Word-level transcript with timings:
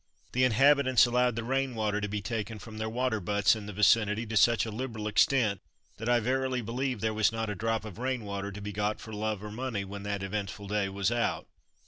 The 0.31 0.43
inhabitants 0.43 1.05
allowed 1.05 1.35
the 1.35 1.43
rain 1.43 1.75
water 1.75 2.01
to 2.01 2.07
be 2.07 2.23
taken 2.23 2.57
from 2.57 2.79
their 2.79 2.89
water 2.89 3.19
butts 3.19 3.55
in 3.55 3.67
the 3.67 3.71
vicinity 3.71 4.25
to 4.25 4.35
such 4.35 4.65
liberal 4.65 5.07
extent 5.07 5.61
that 5.97 6.09
I 6.09 6.19
verily 6.19 6.61
believe 6.61 7.01
there 7.01 7.13
was 7.13 7.31
not 7.31 7.51
a 7.51 7.55
drop 7.55 7.85
of 7.85 7.99
rain 7.99 8.25
water 8.25 8.51
to 8.51 8.61
be 8.61 8.71
got 8.71 8.99
for 8.99 9.13
love 9.13 9.43
or 9.43 9.51
money 9.51 9.85
when 9.85 10.01
that 10.01 10.23
eventful 10.23 10.69
day 10.69 10.89
was 10.89 11.11
out. 11.11 11.45